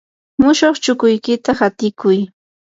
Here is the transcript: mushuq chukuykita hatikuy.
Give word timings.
mushuq 0.41 0.75
chukuykita 0.83 1.51
hatikuy. 1.59 2.17